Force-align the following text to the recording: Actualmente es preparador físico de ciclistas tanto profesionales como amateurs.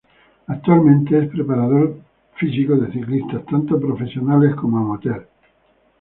Actualmente 0.47 1.15
es 1.21 1.29
preparador 1.29 1.95
físico 2.33 2.75
de 2.75 2.91
ciclistas 2.91 3.45
tanto 3.45 3.79
profesionales 3.79 4.55
como 4.55 4.79
amateurs. 4.79 5.27